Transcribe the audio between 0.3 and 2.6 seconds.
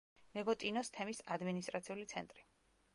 ნეგოტინოს თემის ადმინისტრაციული ცენტრი.